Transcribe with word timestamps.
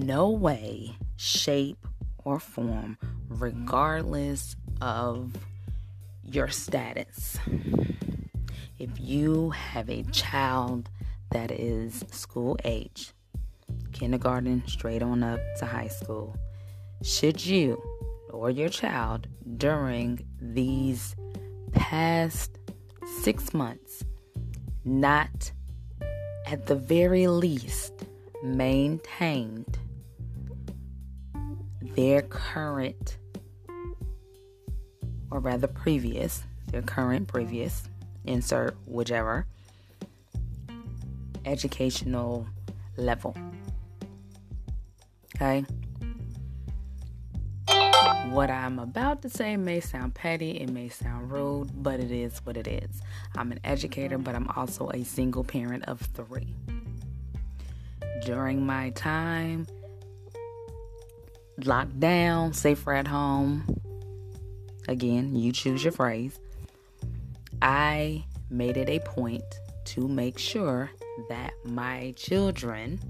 no 0.00 0.30
way, 0.30 0.96
shape, 1.16 1.86
or 2.24 2.40
form, 2.40 2.96
regardless 3.28 4.56
of 4.80 5.32
your 6.24 6.48
status. 6.48 7.38
If 8.78 8.90
you 8.98 9.50
have 9.50 9.88
a 9.88 10.02
child 10.04 10.88
that 11.30 11.50
is 11.50 12.04
school 12.10 12.56
age, 12.64 13.12
kindergarten 13.92 14.62
straight 14.66 15.02
on 15.02 15.22
up 15.22 15.40
to 15.58 15.66
high 15.66 15.88
school, 15.88 16.36
should 17.02 17.44
you 17.44 17.82
or 18.30 18.50
your 18.50 18.68
child 18.68 19.28
during 19.56 20.24
these 20.40 21.14
past 21.72 22.58
six 23.20 23.52
months 23.52 24.04
not 24.84 25.52
at 26.46 26.66
the 26.66 26.74
very 26.74 27.26
least 27.26 27.92
maintained 28.42 29.78
their 31.94 32.22
current 32.22 33.18
or 35.30 35.40
rather 35.40 35.66
previous 35.66 36.42
their 36.70 36.82
current 36.82 37.28
previous 37.28 37.88
insert 38.24 38.76
whichever 38.86 39.46
educational 41.44 42.46
level 42.96 43.36
okay 45.36 45.64
what 48.30 48.50
I'm 48.50 48.78
about 48.78 49.20
to 49.22 49.28
say 49.28 49.58
may 49.58 49.80
sound 49.80 50.14
petty, 50.14 50.52
it 50.52 50.70
may 50.70 50.88
sound 50.88 51.30
rude, 51.30 51.70
but 51.82 52.00
it 52.00 52.10
is 52.10 52.38
what 52.44 52.56
it 52.56 52.66
is. 52.66 53.02
I'm 53.36 53.52
an 53.52 53.60
educator, 53.62 54.16
but 54.16 54.34
I'm 54.34 54.48
also 54.56 54.88
a 54.90 55.04
single 55.04 55.44
parent 55.44 55.84
of 55.86 56.00
three. 56.00 56.54
During 58.24 58.64
my 58.64 58.90
time 58.90 59.66
locked 61.66 61.98
down, 62.00 62.52
safer 62.52 62.92
at 62.92 63.06
home, 63.06 63.64
again, 64.88 65.34
you 65.34 65.52
choose 65.52 65.82
your 65.82 65.92
phrase, 65.92 66.38
I 67.60 68.24
made 68.50 68.76
it 68.76 68.88
a 68.88 69.00
point 69.00 69.44
to 69.84 70.08
make 70.08 70.38
sure 70.38 70.90
that 71.28 71.52
my 71.64 72.14
children 72.16 73.00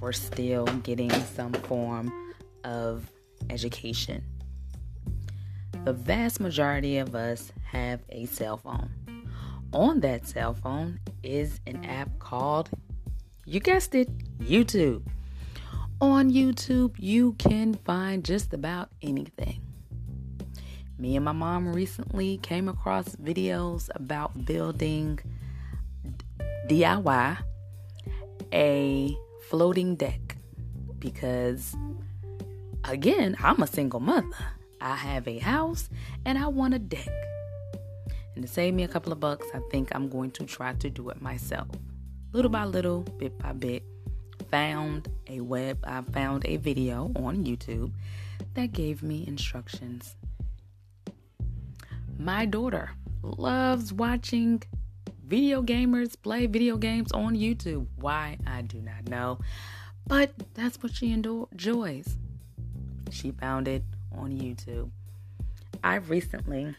were 0.00 0.12
still 0.12 0.66
getting 0.82 1.10
some 1.10 1.52
form 1.52 2.12
of 2.64 3.10
education. 3.50 4.24
The 5.84 5.92
vast 5.92 6.40
majority 6.40 6.98
of 6.98 7.14
us 7.14 7.52
have 7.64 8.00
a 8.08 8.26
cell 8.26 8.56
phone. 8.56 8.90
On 9.72 10.00
that 10.00 10.26
cell 10.26 10.54
phone 10.54 11.00
is 11.22 11.60
an 11.66 11.84
app 11.84 12.18
called, 12.18 12.70
you 13.44 13.60
guessed 13.60 13.94
it, 13.94 14.08
YouTube. 14.38 15.02
On 16.04 16.30
YouTube, 16.30 16.94
you 16.98 17.32
can 17.34 17.74
find 17.74 18.24
just 18.24 18.52
about 18.52 18.90
anything. 19.02 19.60
Me 20.98 21.16
and 21.16 21.24
my 21.24 21.32
mom 21.32 21.72
recently 21.72 22.38
came 22.38 22.68
across 22.68 23.16
videos 23.16 23.88
about 23.94 24.44
building 24.44 25.18
DIY 26.68 27.38
a 28.52 29.16
floating 29.48 29.96
deck 29.96 30.36
because 30.98 31.74
Again, 32.86 33.34
I'm 33.42 33.62
a 33.62 33.66
single 33.66 34.00
mother. 34.00 34.28
I 34.78 34.94
have 34.94 35.26
a 35.26 35.38
house 35.38 35.88
and 36.26 36.36
I 36.36 36.48
want 36.48 36.74
a 36.74 36.78
deck. 36.78 37.08
And 38.34 38.42
to 38.42 38.48
save 38.48 38.74
me 38.74 38.82
a 38.82 38.88
couple 38.88 39.10
of 39.10 39.20
bucks, 39.20 39.46
I 39.54 39.60
think 39.70 39.88
I'm 39.94 40.10
going 40.10 40.32
to 40.32 40.44
try 40.44 40.74
to 40.74 40.90
do 40.90 41.08
it 41.08 41.22
myself. 41.22 41.68
Little 42.32 42.50
by 42.50 42.66
little, 42.66 43.00
bit 43.18 43.38
by 43.38 43.52
bit, 43.52 43.84
found 44.54 45.08
a 45.28 45.40
web, 45.40 45.80
I 45.82 46.00
found 46.02 46.46
a 46.46 46.58
video 46.58 47.10
on 47.16 47.44
YouTube 47.44 47.90
that 48.54 48.70
gave 48.70 49.02
me 49.02 49.24
instructions. 49.26 50.14
My 52.20 52.46
daughter 52.46 52.92
loves 53.20 53.92
watching 53.92 54.62
video 55.26 55.60
gamers 55.60 56.14
play 56.22 56.46
video 56.46 56.76
games 56.76 57.10
on 57.10 57.34
YouTube. 57.34 57.88
Why, 57.96 58.38
I 58.46 58.62
do 58.62 58.80
not 58.80 59.08
know. 59.08 59.40
But 60.06 60.30
that's 60.54 60.80
what 60.80 60.94
she 60.94 61.10
enjoys. 61.10 62.16
She 63.10 63.32
found 63.32 63.66
it 63.66 63.82
on 64.16 64.38
YouTube. 64.38 64.88
I 65.82 65.96
recently 65.96 66.76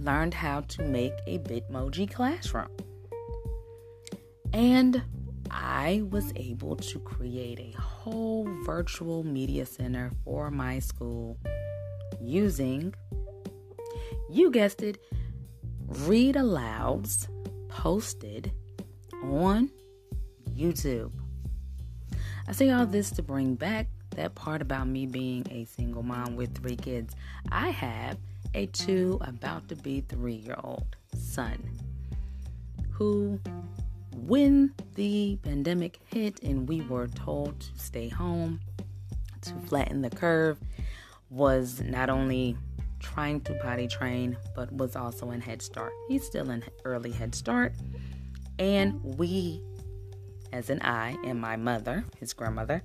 learned 0.00 0.34
how 0.34 0.62
to 0.62 0.82
make 0.82 1.12
a 1.28 1.38
Bitmoji 1.38 2.12
classroom. 2.12 2.70
And 4.52 5.04
I 5.50 6.02
was 6.10 6.32
able 6.36 6.76
to 6.76 6.98
create 7.00 7.58
a 7.60 7.80
whole 7.80 8.48
virtual 8.64 9.22
media 9.24 9.66
center 9.66 10.10
for 10.24 10.50
my 10.50 10.78
school 10.78 11.38
using, 12.20 12.94
you 14.30 14.50
guessed 14.50 14.82
it, 14.82 14.98
read 15.86 16.34
alouds 16.34 17.28
posted 17.68 18.52
on 19.24 19.70
YouTube. 20.50 21.12
I 22.48 22.52
say 22.52 22.70
all 22.70 22.86
this 22.86 23.10
to 23.12 23.22
bring 23.22 23.54
back 23.54 23.88
that 24.16 24.34
part 24.34 24.62
about 24.62 24.88
me 24.88 25.06
being 25.06 25.46
a 25.50 25.64
single 25.64 26.02
mom 26.02 26.36
with 26.36 26.56
three 26.56 26.76
kids. 26.76 27.14
I 27.52 27.70
have 27.70 28.16
a 28.54 28.66
two, 28.66 29.18
about 29.22 29.68
to 29.68 29.76
be 29.76 30.00
three 30.00 30.34
year 30.34 30.56
old 30.62 30.96
son 31.14 31.62
who, 32.90 33.38
when 34.16 34.72
the 34.94 35.38
pandemic 35.42 36.00
hit 36.06 36.42
and 36.42 36.68
we 36.68 36.80
were 36.82 37.08
told 37.08 37.60
to 37.60 37.68
stay 37.76 38.08
home 38.08 38.60
to 39.42 39.52
flatten 39.66 40.02
the 40.02 40.10
curve, 40.10 40.58
was 41.30 41.80
not 41.82 42.08
only 42.08 42.56
trying 42.98 43.40
to 43.42 43.54
potty 43.62 43.86
train, 43.86 44.36
but 44.54 44.72
was 44.72 44.96
also 44.96 45.30
in 45.30 45.40
Head 45.40 45.62
Start. 45.62 45.92
He's 46.08 46.24
still 46.24 46.50
in 46.50 46.64
early 46.84 47.12
Head 47.12 47.34
Start. 47.34 47.74
And 48.58 49.02
we, 49.04 49.62
as 50.52 50.70
an 50.70 50.80
I 50.82 51.16
and 51.24 51.40
my 51.40 51.56
mother, 51.56 52.04
his 52.18 52.32
grandmother, 52.32 52.82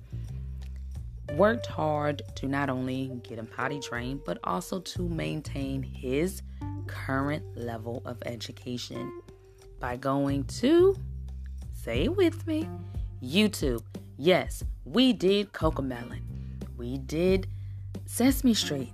worked 1.34 1.66
hard 1.66 2.22
to 2.36 2.46
not 2.46 2.68
only 2.68 3.10
get 3.22 3.38
him 3.38 3.46
potty 3.46 3.80
trained, 3.80 4.20
but 4.24 4.38
also 4.44 4.80
to 4.80 5.08
maintain 5.08 5.82
his 5.82 6.42
current 6.86 7.44
level 7.56 8.02
of 8.04 8.22
education 8.26 9.22
by 9.80 9.96
going 9.96 10.44
to, 10.44 10.96
say 11.82 12.04
it 12.04 12.16
with 12.16 12.46
me, 12.46 12.68
YouTube. 13.20 13.82
Yes, 14.16 14.62
we 14.84 15.12
did 15.12 15.52
CoComelon. 15.52 16.20
We 16.76 16.98
did 16.98 17.48
Sesame 18.06 18.54
Street. 18.54 18.92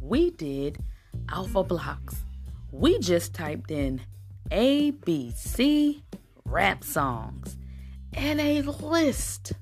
We 0.00 0.30
did 0.30 0.82
Alphablocks. 1.26 2.16
We 2.72 2.98
just 3.00 3.34
typed 3.34 3.70
in 3.70 4.00
ABC 4.50 6.00
rap 6.46 6.84
songs 6.84 7.58
and 8.14 8.40
a 8.40 8.62
list 8.62 9.52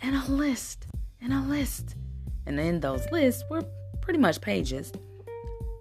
and 0.00 0.16
a 0.16 0.30
list 0.30 0.86
and 1.22 1.32
a 1.32 1.40
list. 1.40 1.96
And 2.44 2.60
in 2.60 2.80
those 2.80 3.10
lists 3.10 3.42
were 3.48 3.64
pretty 4.02 4.18
much 4.18 4.42
pages 4.42 4.92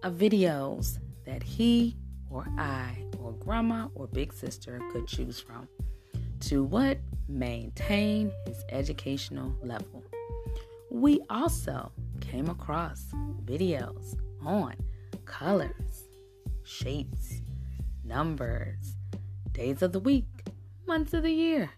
of 0.01 0.13
videos 0.13 0.97
that 1.25 1.44
he 1.44 1.97
or 2.30 2.46
I 2.58 3.04
or 3.20 3.34
grandma 3.34 3.88
or 3.96 4.08
big 4.08 4.34
sister 4.34 4.82
could 4.92 5.08
choose 5.08 5.40
from 5.40 5.68
to 6.42 6.64
what 6.64 6.98
maintain 7.28 8.32
his 8.46 8.64
educational 8.70 9.56
level. 9.62 10.04
We 10.92 11.22
also 11.30 11.92
came 12.22 12.50
across 12.50 13.06
videos 13.46 14.18
on 14.46 14.76
colors, 15.26 16.04
shapes, 16.64 17.42
numbers, 18.04 18.96
days 19.52 19.82
of 19.82 19.91
the 19.91 20.00
week, 20.00 20.26
months 20.85 21.14
of 21.14 21.23
the 21.23 21.32
year, 21.32 21.72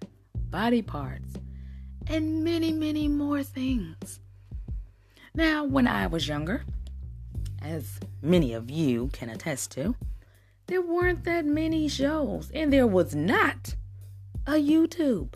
body 0.50 0.82
parts, 0.82 1.34
and 2.08 2.44
many, 2.44 2.72
many 2.72 3.08
more 3.08 3.44
things. 3.44 4.20
Now, 5.34 5.64
when 5.64 5.88
I 5.88 6.08
was 6.08 6.28
younger, 6.28 6.64
as 7.62 8.00
many 8.22 8.54
of 8.54 8.70
you 8.70 9.10
can 9.14 9.30
attest 9.30 9.72
to, 9.72 9.96
there 10.70 10.82
weren't 10.84 11.24
that 11.24 11.46
many 11.46 11.88
shows, 11.88 12.52
and 12.54 12.72
there 12.72 12.86
was 12.86 13.16
not 13.16 13.76
a 14.46 14.54
YouTube. 14.54 15.34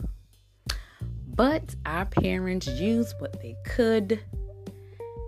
But 1.26 1.74
our 1.84 2.06
parents 2.06 2.68
used 2.68 3.16
what 3.18 3.42
they 3.42 3.56
could. 3.66 4.20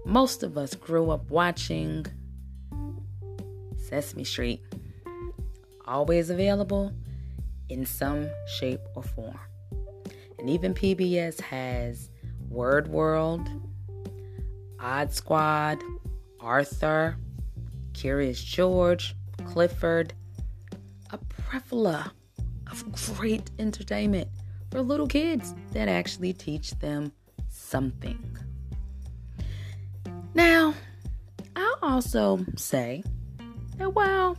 Most 0.05 0.45
of 0.45 0.57
us 0.57 0.77
grew 0.77 1.11
up 1.11 1.29
watching 1.29 2.07
Sesame 3.77 4.23
Street, 4.23 4.63
always 5.85 6.31
available 6.31 6.93
in 7.69 7.85
some 7.85 8.29
shape 8.59 8.83
or 8.95 9.03
form. 9.03 9.41
And 10.39 10.49
even 10.49 10.73
PBS 10.73 11.41
has 11.41 12.11
Word 12.49 12.87
World, 12.87 13.49
Odd 14.79 15.13
Squad, 15.13 15.83
Arthur, 16.39 17.17
Curious 17.93 18.41
George, 18.41 19.17
Clifford, 19.47 20.13
a 21.11 21.19
plethora 21.19 22.13
of 22.71 23.15
great 23.17 23.51
entertainment 23.59 24.29
for 24.71 24.83
little 24.83 25.07
kids 25.07 25.55
that 25.73 25.89
actually 25.89 26.33
teach 26.33 26.73
them 26.79 27.13
something. 27.49 28.37
Now, 30.35 30.75
I'll 31.55 31.79
also 31.81 32.45
say 32.57 33.03
that 33.79 33.95
while 33.95 34.37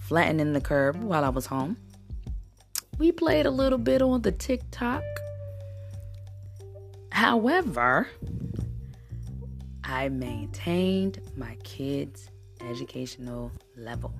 flattening 0.00 0.52
the 0.52 0.60
curb 0.60 1.02
while 1.02 1.24
I 1.24 1.30
was 1.30 1.46
home, 1.46 1.76
we 2.98 3.10
played 3.12 3.46
a 3.46 3.50
little 3.50 3.78
bit 3.78 4.02
on 4.02 4.22
the 4.22 4.32
TikTok. 4.32 5.02
However, 7.10 8.08
I 9.82 10.08
maintained 10.08 11.20
my 11.36 11.56
kids' 11.64 12.28
educational 12.60 13.50
level. 13.76 14.12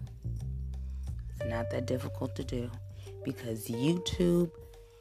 It's 1.31 1.49
not 1.49 1.71
that 1.71 1.87
difficult 1.87 2.35
to 2.37 2.45
do 2.45 2.71
because 3.25 3.69
YouTube 3.69 4.51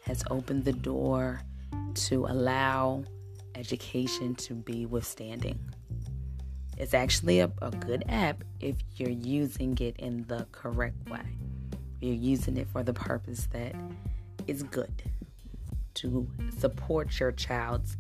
has 0.06 0.24
opened 0.30 0.66
the 0.66 0.74
door 0.74 1.42
to 1.94 2.26
allow 2.26 3.04
education 3.56 4.36
to 4.36 4.54
be 4.54 4.86
withstanding. 4.86 5.60
It's 6.78 6.94
actually 6.94 7.40
a, 7.40 7.52
a 7.62 7.72
good 7.72 8.04
app 8.10 8.44
if 8.60 8.76
you're 8.96 9.10
using 9.10 9.78
it 9.80 9.98
in 9.98 10.26
the 10.28 10.48
correct 10.52 11.10
way. 11.10 11.22
You're 12.02 12.16
using 12.16 12.58
it 12.58 12.68
for 12.68 12.84
the 12.84 12.94
purpose 12.94 13.48
that 13.52 13.76
is 14.48 14.64
good 14.64 15.04
to 15.96 16.28
support 16.58 17.20
your 17.20 17.32
child's 17.32 17.96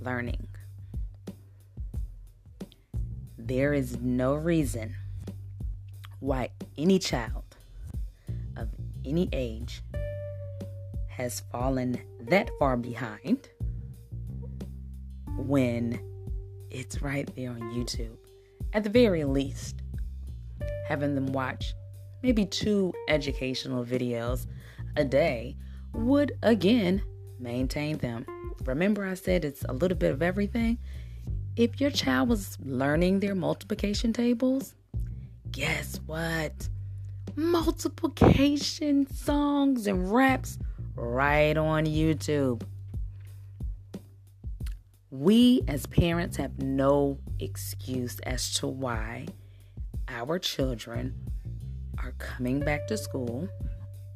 learning. 0.00 0.46
There 3.38 3.72
is 3.72 3.98
no 4.00 4.34
reason 4.34 4.94
why 6.20 6.50
any 6.76 6.98
child 6.98 7.44
of 8.56 8.68
any 9.04 9.28
age 9.32 9.82
has 11.08 11.42
fallen 11.52 12.00
that 12.20 12.50
far 12.58 12.76
behind 12.76 13.48
when 15.36 16.00
it's 16.70 17.02
right 17.02 17.28
there 17.34 17.50
on 17.50 17.60
YouTube. 17.72 18.16
At 18.72 18.84
the 18.84 18.90
very 18.90 19.24
least, 19.24 19.82
having 20.86 21.14
them 21.14 21.32
watch 21.32 21.74
maybe 22.22 22.44
two 22.44 22.92
educational 23.08 23.84
videos 23.84 24.46
a 24.96 25.04
day 25.04 25.56
would 25.92 26.32
again 26.42 27.02
maintain 27.38 27.98
them. 27.98 28.26
Remember, 28.64 29.04
I 29.06 29.14
said 29.14 29.44
it's 29.44 29.64
a 29.64 29.72
little 29.72 29.96
bit 29.96 30.12
of 30.12 30.22
everything? 30.22 30.78
If 31.56 31.80
your 31.80 31.90
child 31.90 32.28
was 32.28 32.56
learning 32.60 33.20
their 33.20 33.34
multiplication 33.34 34.12
tables, 34.12 34.74
guess 35.58 35.98
what? 36.06 36.68
Multiplication 37.34 39.12
songs 39.12 39.88
and 39.88 40.12
raps 40.12 40.56
right 40.94 41.56
on 41.56 41.84
YouTube. 41.84 42.62
We 45.10 45.62
as 45.66 45.84
parents 45.86 46.36
have 46.36 46.62
no 46.62 47.18
excuse 47.40 48.20
as 48.20 48.54
to 48.54 48.68
why 48.68 49.26
our 50.06 50.38
children 50.38 51.12
are 52.04 52.12
coming 52.18 52.60
back 52.60 52.86
to 52.86 52.96
school, 52.96 53.48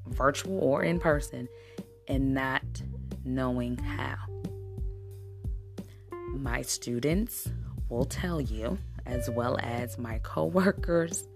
virtual 0.06 0.60
or 0.60 0.84
in 0.84 1.00
person, 1.00 1.48
and 2.06 2.34
not 2.34 2.62
knowing 3.24 3.78
how. 3.78 4.14
My 6.28 6.62
students 6.62 7.50
will 7.88 8.04
tell 8.04 8.40
you, 8.40 8.78
as 9.06 9.28
well 9.28 9.58
as 9.60 9.98
my 9.98 10.20
coworkers, 10.20 11.26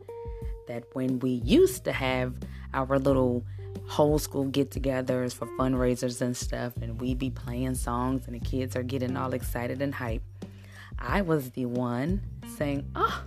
that 0.66 0.84
when 0.92 1.18
we 1.20 1.30
used 1.30 1.84
to 1.84 1.92
have 1.92 2.34
our 2.74 2.98
little 2.98 3.44
whole 3.86 4.18
school 4.18 4.44
get 4.44 4.70
togethers 4.70 5.32
for 5.34 5.46
fundraisers 5.58 6.20
and 6.20 6.36
stuff, 6.36 6.72
and 6.80 7.00
we'd 7.00 7.18
be 7.18 7.30
playing 7.30 7.74
songs, 7.74 8.26
and 8.26 8.34
the 8.34 8.40
kids 8.40 8.76
are 8.76 8.82
getting 8.82 9.16
all 9.16 9.32
excited 9.32 9.80
and 9.80 9.94
hype. 9.94 10.22
I 10.98 11.22
was 11.22 11.50
the 11.50 11.66
one 11.66 12.22
saying, 12.56 12.90
Oh, 12.94 13.24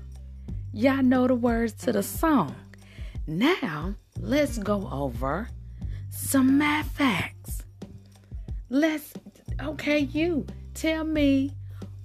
y'all 0.73 1.03
know 1.03 1.27
the 1.27 1.35
words 1.35 1.73
to 1.83 1.91
the 1.91 2.03
song. 2.03 2.55
Now, 3.27 3.95
let's 4.19 4.57
go 4.57 4.89
over 4.91 5.49
some 6.09 6.57
math 6.57 6.91
facts. 6.91 7.63
Let's, 8.69 9.13
okay, 9.61 9.99
you 9.99 10.45
tell 10.73 11.03
me 11.03 11.51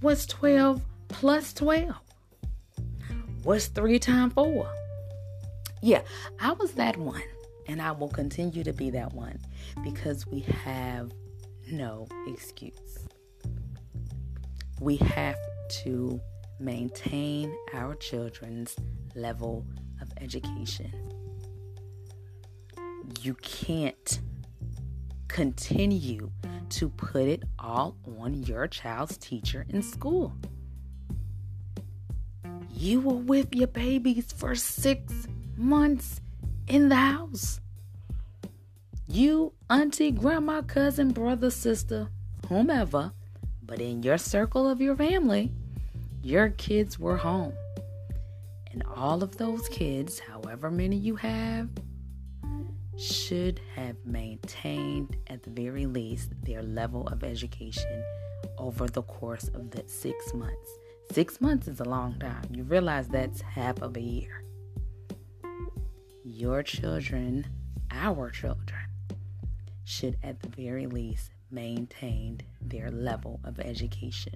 what's 0.01 0.27
12 0.27 0.83
plus 1.09 1.53
12? 1.55 1.95
What's 3.43 3.67
3 3.67 3.99
times 3.99 4.33
4? 4.35 4.84
Yeah, 5.85 6.01
I 6.41 6.53
was 6.53 6.73
that 6.73 6.97
one. 6.97 7.21
And 7.67 7.83
I 7.83 7.93
will 7.93 8.09
continue 8.09 8.65
to 8.65 8.73
be 8.73 8.89
that 8.93 9.13
one 9.13 9.39
because 9.83 10.27
we 10.27 10.41
have 10.41 11.13
no 11.71 12.09
excuse. 12.27 13.07
We 14.81 14.97
have 14.97 15.37
to 15.83 16.19
maintain 16.59 17.55
our 17.75 17.95
children's 17.97 18.75
level 19.15 19.67
of 20.01 20.11
education. 20.23 20.91
You 23.21 23.35
can't 23.35 24.21
continue 25.29 26.31
to 26.71 26.89
put 26.89 27.25
it 27.25 27.43
all 27.59 27.99
on 28.19 28.43
your 28.45 28.69
child's 28.69 29.19
teacher 29.19 29.67
in 29.69 29.83
school. 29.83 30.33
You 32.73 33.03
were 33.03 33.17
with 33.17 33.55
your 33.55 33.69
babies 33.69 34.33
for 34.33 34.55
six 34.55 35.27
months 35.57 36.21
in 36.69 36.89
the 36.89 36.97
house. 36.97 37.61
You, 39.07 39.53
auntie, 39.69 40.11
grandma, 40.11 40.63
cousin, 40.63 41.13
brother, 41.13 41.51
sister, 41.51 42.09
whomever, 42.49 43.13
but 43.63 43.81
in 43.81 44.03
your 44.03 44.19
circle 44.19 44.69
of 44.69 44.81
your 44.81 44.97
family, 44.97 45.53
your 46.23 46.51
kids 46.51 46.99
were 46.99 47.17
home. 47.17 47.53
And 48.73 48.83
all 48.97 49.23
of 49.23 49.37
those 49.37 49.69
kids, 49.69 50.19
however 50.19 50.71
many 50.71 50.97
you 50.97 51.17
have, 51.17 51.69
should 52.97 53.61
have 53.75 53.97
maintained, 54.05 55.17
at 55.27 55.43
the 55.43 55.51
very 55.51 55.87
least, 55.87 56.31
their 56.43 56.63
level 56.63 57.07
of 57.09 57.25
education 57.25 58.03
over 58.59 58.87
the 58.87 59.03
course 59.03 59.49
of 59.49 59.71
the 59.71 59.83
six 59.87 60.33
months. 60.33 60.79
Six 61.13 61.41
months 61.41 61.69
is 61.69 61.81
a 61.81 61.85
long 61.85 62.19
time. 62.19 62.45
You 62.51 62.63
realize 62.65 63.09
that's 63.09 63.41
half 63.41 63.83
of 63.83 63.97
a 63.97 64.01
year 64.01 64.44
your 66.35 66.65
children, 66.65 67.47
our 67.93 68.29
children, 68.29 68.89
should 69.85 70.17
at 70.23 70.41
the 70.41 70.49
very 70.49 70.87
least 70.87 71.31
maintain 71.51 72.41
their 72.61 72.91
level 72.91 73.39
of 73.45 73.61
education. 73.61 74.35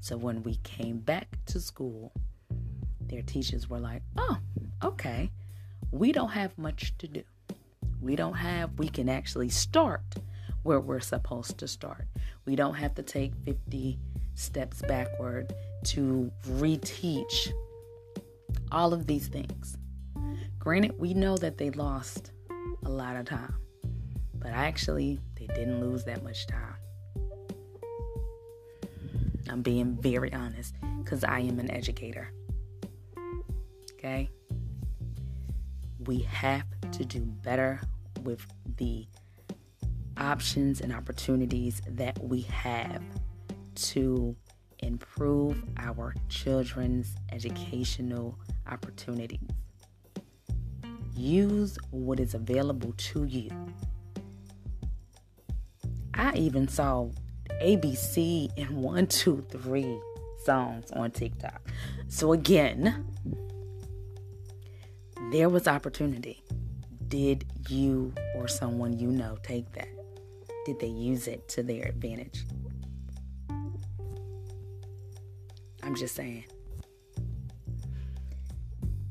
So 0.00 0.18
when 0.18 0.42
we 0.42 0.56
came 0.56 0.98
back 0.98 1.28
to 1.46 1.58
school, 1.58 2.12
their 3.00 3.22
teachers 3.22 3.70
were 3.70 3.78
like, 3.78 4.02
oh, 4.18 4.36
okay, 4.84 5.30
we 5.90 6.12
don't 6.12 6.28
have 6.28 6.56
much 6.58 6.92
to 6.98 7.08
do. 7.08 7.22
We 8.02 8.16
don't 8.16 8.34
have, 8.34 8.78
we 8.78 8.88
can 8.88 9.08
actually 9.08 9.48
start 9.48 10.02
where 10.62 10.80
we're 10.80 11.00
supposed 11.00 11.56
to 11.58 11.68
start. 11.68 12.04
We 12.44 12.54
don't 12.54 12.74
have 12.74 12.94
to 12.96 13.02
take 13.02 13.32
50 13.46 13.98
steps 14.34 14.82
backward 14.82 15.54
to 15.84 16.30
reteach 16.46 17.50
all 18.70 18.92
of 18.92 19.06
these 19.06 19.28
things. 19.28 19.78
Granted, 20.58 20.98
we 20.98 21.14
know 21.14 21.36
that 21.36 21.58
they 21.58 21.70
lost 21.70 22.32
a 22.84 22.88
lot 22.90 23.16
of 23.16 23.24
time, 23.26 23.54
but 24.34 24.50
actually, 24.50 25.18
they 25.38 25.46
didn't 25.46 25.80
lose 25.80 26.04
that 26.04 26.22
much 26.22 26.46
time. 26.46 26.74
I'm 29.48 29.62
being 29.62 29.96
very 29.96 30.32
honest 30.32 30.74
because 30.98 31.24
I 31.24 31.40
am 31.40 31.58
an 31.58 31.70
educator. 31.70 32.32
Okay? 33.94 34.30
We 36.06 36.20
have 36.20 36.64
to 36.92 37.04
do 37.04 37.20
better 37.20 37.80
with 38.22 38.46
the 38.76 39.06
options 40.16 40.80
and 40.80 40.92
opportunities 40.92 41.82
that 41.88 42.22
we 42.22 42.42
have 42.42 43.02
to 43.74 44.36
improve 44.78 45.62
our 45.78 46.14
children's 46.28 47.14
educational 47.32 48.38
opportunities. 48.70 49.48
Use 51.20 51.78
what 51.90 52.18
is 52.18 52.32
available 52.32 52.94
to 52.96 53.24
you. 53.24 53.50
I 56.14 56.32
even 56.34 56.66
saw 56.66 57.10
ABC 57.62 58.50
and 58.56 58.70
one, 58.82 59.06
two, 59.06 59.44
three 59.50 60.00
songs 60.46 60.90
on 60.92 61.10
TikTok. 61.10 61.60
So 62.08 62.32
again, 62.32 63.04
there 65.30 65.50
was 65.50 65.68
opportunity. 65.68 66.42
Did 67.08 67.44
you 67.68 68.14
or 68.34 68.48
someone 68.48 68.98
you 68.98 69.08
know 69.08 69.36
take 69.42 69.70
that? 69.72 69.88
Did 70.64 70.80
they 70.80 70.86
use 70.86 71.28
it 71.28 71.46
to 71.48 71.62
their 71.62 71.84
advantage? 71.84 72.46
I'm 75.82 75.94
just 75.94 76.14
saying. 76.14 76.46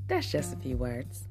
That's 0.08 0.32
just 0.32 0.54
a 0.54 0.58
few 0.58 0.76
words. 0.76 1.29